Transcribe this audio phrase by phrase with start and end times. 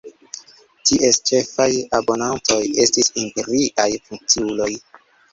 [0.89, 1.67] Ties ĉefaj
[1.97, 4.71] abonantoj estis imperiaj funkciuloj.